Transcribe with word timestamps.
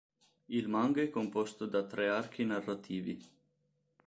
Il 0.47 0.67
manga 0.67 1.03
è 1.03 1.11
composto 1.11 1.67
da 1.67 1.85
tre 1.85 2.09
archi 2.09 2.43
narrativi. 2.43 3.19